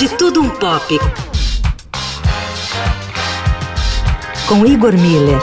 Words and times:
De 0.00 0.08
Tudo 0.16 0.40
Um 0.40 0.48
Pop. 0.48 0.98
Com 4.48 4.64
Igor 4.64 4.94
Miller. 4.94 5.38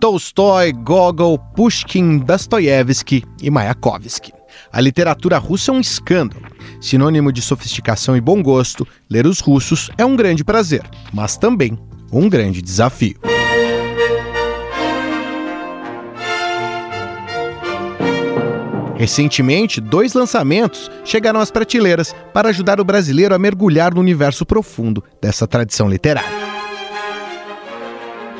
Tolstói, 0.00 0.72
Gogol, 0.72 1.38
Pushkin, 1.54 2.16
Dostoiévski 2.16 3.24
e 3.42 3.50
Mayakovsky. 3.50 4.32
A 4.72 4.80
literatura 4.80 5.36
russa 5.36 5.70
é 5.70 5.74
um 5.74 5.80
escândalo. 5.80 6.46
Sinônimo 6.80 7.30
de 7.30 7.42
sofisticação 7.42 8.16
e 8.16 8.22
bom 8.22 8.42
gosto, 8.42 8.88
ler 9.10 9.26
os 9.26 9.40
russos 9.40 9.90
é 9.98 10.06
um 10.06 10.16
grande 10.16 10.42
prazer, 10.42 10.82
mas 11.12 11.36
também 11.36 11.78
um 12.10 12.26
grande 12.26 12.62
desafio. 12.62 13.20
Recentemente, 18.98 19.80
dois 19.80 20.12
lançamentos 20.12 20.90
chegaram 21.04 21.38
às 21.38 21.52
prateleiras 21.52 22.12
para 22.34 22.48
ajudar 22.48 22.80
o 22.80 22.84
brasileiro 22.84 23.32
a 23.32 23.38
mergulhar 23.38 23.94
no 23.94 24.00
universo 24.00 24.44
profundo 24.44 25.04
dessa 25.22 25.46
tradição 25.46 25.88
literária. 25.88 26.28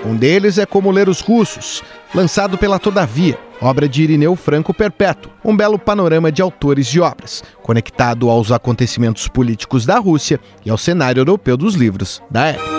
Um 0.05 0.17
deles 0.17 0.59
é 0.59 0.67
Como 0.67 0.91
Ler 0.91 1.09
os 1.09 1.21
Russos, 1.21 1.85
lançado 2.13 2.59
pela 2.59 2.79
Todavia, 2.79 3.39
obra 3.61 3.89
de 3.89 4.03
Irineu 4.03 4.35
Franco 4.35 4.75
Perpétuo, 4.75 5.31
um 5.45 5.57
belo 5.57 5.79
panorama 5.79 6.33
de 6.33 6.43
autores 6.43 6.89
de 6.89 7.01
obras, 7.01 7.45
conectado 7.63 8.29
aos 8.29 8.51
acontecimentos 8.51 9.29
políticos 9.29 9.87
da 9.87 9.99
Rússia 9.99 10.41
e 10.65 10.71
ao 10.71 10.79
cenário 10.79 11.21
europeu 11.21 11.57
dos 11.57 11.75
livros 11.75 12.21
da 12.29 12.47
época. 12.49 12.78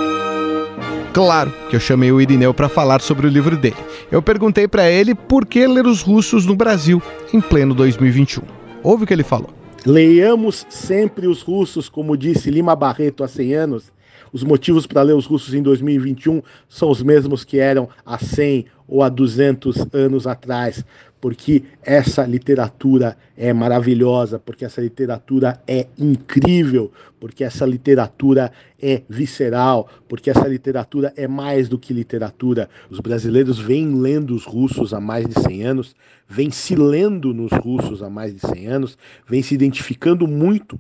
Claro 1.14 1.52
que 1.70 1.76
eu 1.76 1.80
chamei 1.80 2.12
o 2.12 2.22
Irineu 2.22 2.54
para 2.54 2.70
falar 2.70 3.02
sobre 3.02 3.26
o 3.26 3.30
livro 3.30 3.58
dele. 3.58 3.76
Eu 4.12 4.22
perguntei 4.22 4.68
para 4.68 4.90
ele 4.90 5.16
por 5.16 5.46
que 5.46 5.66
ler 5.66 5.88
os 5.88 6.02
russos 6.02 6.46
no 6.46 6.56
Brasil 6.56 7.02
em 7.34 7.42
pleno 7.42 7.74
2021. 7.74 8.44
Ouve 8.84 9.04
o 9.04 9.08
que 9.08 9.14
ele 9.14 9.24
falou. 9.24 9.50
Leiamos 9.86 10.66
sempre 10.70 11.28
os 11.28 11.42
russos, 11.42 11.90
como 11.90 12.18
disse 12.18 12.52
Lima 12.52 12.76
Barreto 12.76 13.24
há 13.24 13.28
100 13.28 13.54
anos, 13.54 13.92
os 14.32 14.44
motivos 14.44 14.86
para 14.86 15.02
ler 15.02 15.14
os 15.14 15.26
russos 15.26 15.54
em 15.54 15.62
2021 15.62 16.42
são 16.68 16.90
os 16.90 17.02
mesmos 17.02 17.44
que 17.44 17.60
eram 17.60 17.90
há 18.06 18.18
100 18.18 18.66
ou 18.88 19.04
há 19.04 19.10
200 19.10 19.88
anos 19.94 20.26
atrás, 20.26 20.84
porque 21.22 21.64
essa 21.84 22.26
literatura 22.26 23.16
é 23.38 23.54
maravilhosa, 23.54 24.40
porque 24.40 24.66
essa 24.66 24.82
literatura 24.82 25.62
é 25.68 25.86
incrível, 25.98 26.92
porque 27.20 27.44
essa 27.44 27.66
literatura 27.66 28.52
é 28.82 29.04
visceral, 29.08 29.90
porque 30.08 30.30
essa 30.30 30.48
literatura 30.48 31.14
é 31.16 31.28
mais 31.28 31.70
do 31.70 31.78
que 31.78 31.94
literatura. 31.94 32.70
Os 32.90 33.00
brasileiros 33.00 33.60
vêm 33.60 33.94
lendo 33.94 34.34
os 34.34 34.46
russos 34.46 34.94
há 34.94 35.00
mais 35.00 35.28
de 35.28 35.40
100 35.40 35.64
anos, 35.66 35.96
vêm 36.28 36.50
se 36.50 36.76
lendo 36.76 37.34
nos 37.34 37.52
russos 37.52 38.02
há 38.02 38.10
mais 38.10 38.34
de 38.34 38.40
100 38.40 38.68
anos, 38.68 38.98
vêm 39.28 39.44
se 39.44 39.54
identificando 39.54 40.28
muito 40.28 40.80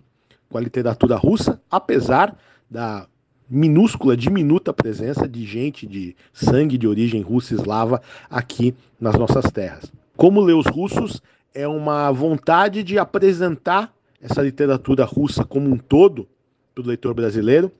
com 0.50 0.58
a 0.58 0.61
literatura 0.61 1.16
russa, 1.16 1.61
apesar 1.70 2.36
da 2.70 3.08
minúscula, 3.50 4.16
diminuta 4.16 4.72
presença 4.72 5.28
de 5.28 5.45
gente 5.45 5.88
de 5.88 6.16
sangue 6.31 6.78
de 6.78 6.88
origem 6.88 7.22
russa 7.22 7.55
eslava 7.55 8.02
aqui 8.30 8.75
nas 9.00 9.16
nossas 9.16 9.52
terras. 9.52 9.92
Como 10.16 10.42
ler 10.42 10.53
os 10.53 10.67
russos 10.67 11.22
é 11.53 11.67
uma 11.67 12.11
vontade 12.11 12.83
de 12.83 13.00
apresentar 13.00 13.92
essa 14.22 14.42
literatura 14.42 15.03
russa 15.03 15.44
como 15.44 15.70
um 15.70 15.77
todo 15.77 16.27
para 16.75 16.83
o 16.83 16.88
leitor 16.88 17.14
brasileiro, 17.14 17.72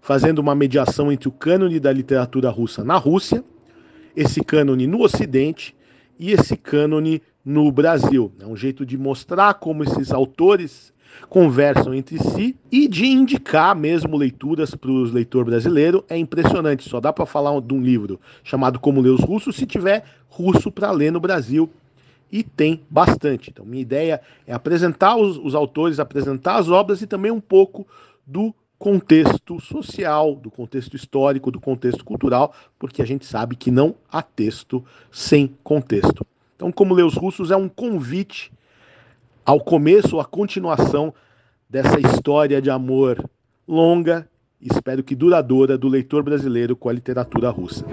fazendo 0.00 0.38
uma 0.38 0.54
mediação 0.54 1.12
entre 1.12 1.28
o 1.28 1.32
cânone 1.32 1.78
da 1.78 1.92
literatura 1.92 2.48
russa 2.48 2.82
na 2.82 2.96
Rússia, 2.96 3.44
esse 4.16 4.42
cânone 4.42 4.86
no 4.86 5.02
Ocidente 5.02 5.74
e 6.18 6.30
esse 6.30 6.56
cânone 6.56 7.20
no 7.44 7.70
Brasil. 7.70 8.32
É 8.40 8.46
um 8.46 8.56
jeito 8.56 8.86
de 8.86 8.96
mostrar 8.96 9.54
como 9.54 9.82
esses 9.82 10.12
autores 10.12 10.93
conversam 11.28 11.94
entre 11.94 12.18
si 12.18 12.56
e 12.70 12.88
de 12.88 13.06
indicar 13.06 13.74
mesmo 13.74 14.16
leituras 14.16 14.74
para 14.74 14.90
o 14.90 15.02
leitor 15.04 15.44
brasileiro. 15.44 16.04
É 16.08 16.16
impressionante, 16.16 16.88
só 16.88 17.00
dá 17.00 17.12
para 17.12 17.26
falar 17.26 17.60
de 17.60 17.74
um 17.74 17.80
livro 17.80 18.20
chamado 18.42 18.78
Como 18.78 19.00
Ler 19.00 19.10
os 19.10 19.20
Russos 19.20 19.56
se 19.56 19.66
tiver 19.66 20.04
russo 20.28 20.70
para 20.70 20.90
ler 20.90 21.12
no 21.12 21.20
Brasil. 21.20 21.70
E 22.30 22.42
tem 22.42 22.80
bastante. 22.90 23.50
Então, 23.50 23.64
minha 23.64 23.82
ideia 23.82 24.20
é 24.46 24.52
apresentar 24.52 25.16
os, 25.16 25.36
os 25.38 25.54
autores, 25.54 26.00
apresentar 26.00 26.56
as 26.56 26.68
obras 26.68 27.00
e 27.00 27.06
também 27.06 27.30
um 27.30 27.40
pouco 27.40 27.86
do 28.26 28.52
contexto 28.78 29.60
social, 29.60 30.34
do 30.34 30.50
contexto 30.50 30.96
histórico, 30.96 31.50
do 31.50 31.60
contexto 31.60 32.04
cultural, 32.04 32.52
porque 32.78 33.00
a 33.00 33.04
gente 33.06 33.24
sabe 33.24 33.56
que 33.56 33.70
não 33.70 33.94
há 34.10 34.20
texto 34.20 34.84
sem 35.10 35.54
contexto. 35.62 36.26
Então, 36.56 36.72
como 36.72 36.94
ler 36.94 37.04
os 37.04 37.14
russos 37.14 37.50
é 37.50 37.56
um 37.56 37.68
convite 37.68 38.52
ao 39.44 39.60
começo 39.60 40.16
ou 40.16 40.20
à 40.20 40.24
continuação 40.24 41.12
dessa 41.68 42.00
história 42.00 42.60
de 42.62 42.70
amor 42.70 43.22
longa, 43.66 44.28
espero 44.60 45.02
que 45.02 45.14
duradoura, 45.14 45.76
do 45.76 45.88
leitor 45.88 46.22
brasileiro 46.22 46.76
com 46.76 46.88
a 46.88 46.92
literatura 46.92 47.50
russa. 47.50 47.84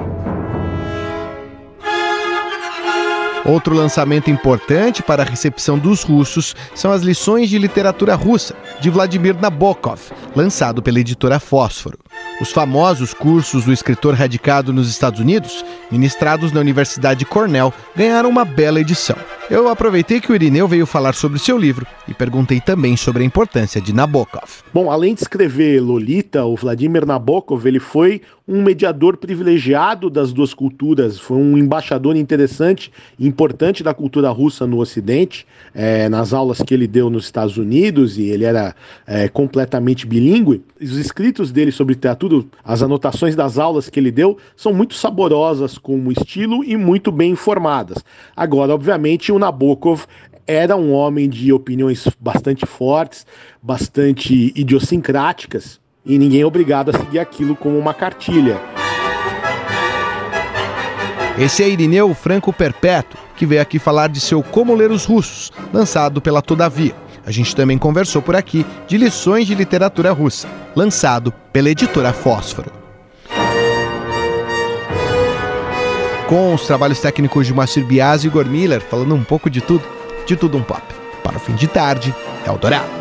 Outro 3.44 3.74
lançamento 3.74 4.30
importante 4.30 5.02
para 5.02 5.24
a 5.24 5.26
recepção 5.26 5.80
dos 5.80 6.04
russos 6.04 6.56
são 6.76 6.92
as 6.92 7.02
lições 7.02 7.50
de 7.50 7.58
literatura 7.58 8.14
russa, 8.14 8.56
de 8.80 8.90
Vladimir 8.90 9.36
Nabokov, 9.36 10.00
lançado 10.36 10.82
pela 10.82 11.00
editora 11.00 11.40
Fósforo. 11.40 11.98
Os 12.40 12.52
famosos 12.52 13.16
cursos 13.16 13.66
do 13.66 13.74
escritor 13.74 14.14
radicado 14.14 14.72
nos 14.72 14.88
Estados 14.88 15.20
Unidos, 15.20 15.66
ministrados 15.92 16.52
na 16.52 16.60
Universidade 16.60 17.26
Cornell, 17.26 17.74
ganharam 17.96 18.30
uma 18.30 18.46
bela 18.46 18.80
edição. 18.80 19.18
Eu 19.52 19.68
aproveitei 19.68 20.22
que 20.22 20.32
o 20.32 20.36
Irineu 20.36 20.66
veio 20.66 20.86
falar 20.86 21.14
sobre 21.14 21.38
seu 21.38 21.58
livro 21.58 21.86
e 22.08 22.14
perguntei 22.14 22.62
também 22.62 22.96
sobre 22.96 23.22
a 23.22 23.26
importância 23.26 23.82
de 23.82 23.92
Nabokov. 23.92 24.64
Bom, 24.74 24.90
além 24.90 25.14
de 25.14 25.24
escrever 25.24 25.82
Lolita, 25.82 26.46
o 26.46 26.56
Vladimir 26.56 27.06
Nabokov 27.06 27.68
ele 27.68 27.78
foi 27.78 28.22
um 28.52 28.62
mediador 28.62 29.16
privilegiado 29.16 30.10
das 30.10 30.34
duas 30.34 30.54
culturas, 30.54 31.18
foi 31.18 31.38
um 31.38 31.58
embaixador 31.58 32.18
interessante 32.18 32.92
importante 33.18 33.82
da 33.82 33.94
cultura 33.94 34.30
russa 34.30 34.68
no 34.68 34.80
Ocidente, 34.80 35.48
é, 35.74 36.10
nas 36.10 36.34
aulas 36.34 36.62
que 36.62 36.74
ele 36.74 36.86
deu 36.86 37.10
nos 37.10 37.24
Estados 37.24 37.56
Unidos, 37.58 38.18
e 38.18 38.24
ele 38.24 38.44
era 38.44 38.76
é, 39.08 39.30
completamente 39.30 40.06
bilíngue. 40.06 40.62
Os 40.82 40.98
escritos 40.98 41.50
dele 41.50 41.72
sobre 41.72 41.94
literatura, 41.94 42.44
as 42.64 42.84
anotações 42.84 43.36
das 43.36 43.58
aulas 43.58 43.90
que 43.90 44.00
ele 44.00 44.12
deu, 44.12 44.38
são 44.56 44.74
muito 44.74 44.96
saborosas 44.96 45.78
como 45.78 46.12
estilo 46.12 46.62
e 46.64 46.76
muito 46.76 47.10
bem 47.10 47.32
informadas. 47.32 48.04
Agora, 48.36 48.74
obviamente, 48.74 49.32
o 49.32 49.40
Nabokov 49.40 50.06
era 50.46 50.76
um 50.76 50.92
homem 50.92 51.30
de 51.30 51.54
opiniões 51.54 52.06
bastante 52.20 52.66
fortes, 52.66 53.26
bastante 53.62 54.52
idiosincráticas, 54.56 55.80
e 56.06 56.18
ninguém 56.18 56.42
é 56.42 56.46
obrigado 56.46 56.90
a 56.90 56.98
seguir 56.98 57.20
aquilo 57.20 57.56
como 57.56 57.78
uma 57.78 57.94
cartilha. 57.94 58.60
Esse 61.38 61.64
é 61.64 61.70
Irineu 61.70 62.14
Franco 62.14 62.52
Perpétuo, 62.52 63.20
que 63.36 63.46
veio 63.46 63.62
aqui 63.62 63.80
falar 63.80 64.08
de 64.08 64.20
seu 64.20 64.44
Como 64.44 64.76
Ler 64.76 64.92
os 64.92 65.06
Russos, 65.06 65.52
lançado 65.74 66.22
pela 66.22 66.42
Todavia. 66.42 66.96
A 67.26 67.32
gente 67.32 67.56
também 67.56 67.78
conversou 67.78 68.22
por 68.22 68.36
aqui 68.36 68.66
de 68.88 68.98
lições 68.98 69.48
de 69.48 69.56
literatura 69.56 70.12
russa, 70.12 70.48
lançado 70.76 71.32
pela 71.52 71.70
editora 71.70 72.12
Fósforo. 72.14 72.82
com 76.32 76.54
os 76.54 76.66
trabalhos 76.66 77.02
técnicos 77.02 77.46
de 77.46 77.54
Márcio 77.54 77.86
Biasi 77.86 78.26
e 78.26 78.30
Igor 78.30 78.46
Miller, 78.46 78.80
falando 78.80 79.14
um 79.14 79.22
pouco 79.22 79.50
de 79.50 79.60
tudo, 79.60 79.84
de 80.26 80.38
tudo 80.38 80.58
um 80.58 80.64
pop. 80.64 80.82
Para 81.22 81.36
o 81.36 81.40
fim 81.42 81.56
de 81.56 81.68
tarde, 81.68 82.16
Eldorado. 82.48 83.01